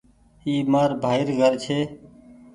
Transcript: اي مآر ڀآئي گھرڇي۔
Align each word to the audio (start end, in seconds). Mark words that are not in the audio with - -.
اي 0.45 0.53
مآر 0.71 0.89
ڀآئي 1.01 1.23
گھرڇي۔ 1.39 1.79